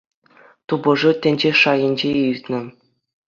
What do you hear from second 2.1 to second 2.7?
иртнӗ.